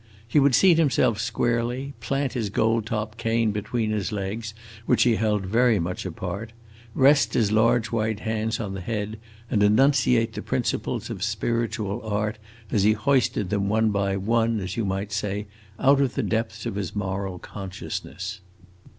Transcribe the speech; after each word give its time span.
He 0.27 0.39
would 0.39 0.55
seat 0.55 0.79
himself 0.79 1.19
squarely, 1.21 1.93
plant 1.99 2.33
his 2.33 2.49
gold 2.49 2.87
topped 2.87 3.19
cane 3.19 3.51
between 3.51 3.91
his 3.91 4.11
legs, 4.11 4.55
which 4.87 5.03
he 5.03 5.15
held 5.15 5.45
very 5.45 5.77
much 5.77 6.07
apart, 6.07 6.53
rest 6.95 7.35
his 7.35 7.51
large 7.51 7.91
white 7.91 8.21
hands 8.21 8.59
on 8.59 8.73
the 8.73 8.81
head, 8.81 9.19
and 9.51 9.61
enunciate 9.61 10.33
the 10.33 10.41
principles 10.41 11.11
of 11.11 11.21
spiritual 11.21 12.01
art, 12.03 12.39
as 12.71 12.81
he 12.81 12.93
hoisted 12.93 13.51
them 13.51 13.69
one 13.69 13.91
by 13.91 14.17
one, 14.17 14.59
as 14.59 14.75
you 14.75 14.85
might 14.85 15.11
say, 15.11 15.45
out 15.79 16.01
of 16.01 16.15
the 16.15 16.23
depths 16.23 16.65
of 16.65 16.73
his 16.73 16.95
moral 16.95 17.37
consciousness. 17.37 18.39